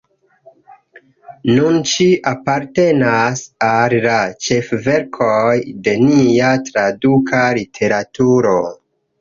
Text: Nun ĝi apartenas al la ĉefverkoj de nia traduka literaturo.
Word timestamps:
Nun 1.49 1.75
ĝi 1.91 2.07
apartenas 2.31 3.43
al 3.69 3.95
la 4.07 4.15
ĉefverkoj 4.47 5.55
de 5.89 5.97
nia 6.09 6.51
traduka 6.71 7.47
literaturo. 7.61 8.59